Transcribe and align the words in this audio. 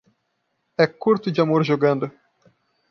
É 0.79 0.87
curto 0.87 1.29
de 1.31 1.39
amor 1.41 1.63
jogando 1.63 2.11